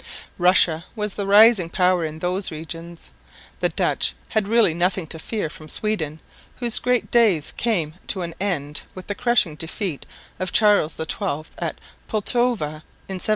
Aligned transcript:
Russia 0.39 0.83
was 0.95 1.13
the 1.13 1.27
rising 1.27 1.69
power 1.69 2.03
in 2.03 2.17
those 2.17 2.49
regions. 2.49 3.11
The 3.59 3.69
Dutch 3.69 4.15
had 4.29 4.47
really 4.47 4.73
nothing 4.73 5.05
to 5.05 5.19
fear 5.19 5.47
from 5.47 5.67
Sweden, 5.67 6.19
whose 6.55 6.79
great 6.79 7.11
days 7.11 7.51
came 7.55 7.93
to 8.07 8.23
an 8.23 8.33
end 8.39 8.81
with 8.95 9.05
the 9.05 9.13
crushing 9.13 9.53
defeat 9.53 10.07
of 10.39 10.51
Charles 10.51 10.95
XII 10.95 11.45
at 11.59 11.77
Pultova 12.09 12.81
in 13.07 13.17
1709. 13.21 13.27